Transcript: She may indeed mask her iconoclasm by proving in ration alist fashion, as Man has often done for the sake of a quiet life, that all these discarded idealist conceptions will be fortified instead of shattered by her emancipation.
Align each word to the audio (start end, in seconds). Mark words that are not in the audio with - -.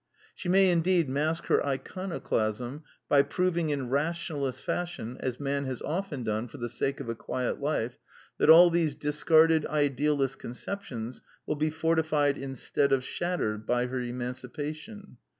She 0.33 0.49
may 0.49 0.71
indeed 0.71 1.07
mask 1.07 1.45
her 1.45 1.63
iconoclasm 1.63 2.81
by 3.07 3.21
proving 3.21 3.69
in 3.69 3.87
ration 3.91 4.37
alist 4.37 4.63
fashion, 4.63 5.17
as 5.19 5.39
Man 5.39 5.65
has 5.65 5.79
often 5.83 6.23
done 6.23 6.47
for 6.47 6.57
the 6.57 6.69
sake 6.69 6.99
of 6.99 7.07
a 7.07 7.13
quiet 7.13 7.59
life, 7.61 7.99
that 8.39 8.49
all 8.49 8.71
these 8.71 8.95
discarded 8.95 9.63
idealist 9.67 10.39
conceptions 10.39 11.21
will 11.45 11.53
be 11.55 11.69
fortified 11.69 12.35
instead 12.35 12.91
of 12.91 13.03
shattered 13.03 13.67
by 13.67 13.85
her 13.85 13.99
emancipation. 13.99 15.17